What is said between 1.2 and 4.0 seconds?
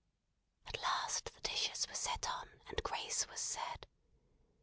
the dishes were set on, and grace was said.